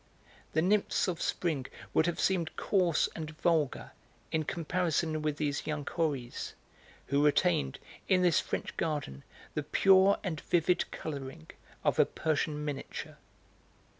[0.53, 3.91] The nymphs of spring would have seemed coarse and vulgar
[4.31, 6.55] in comparison with these young houris,
[7.05, 7.77] who retained,
[8.07, 11.51] in this French garden, the pure and vivid colouring
[11.83, 13.19] of a Persian miniature.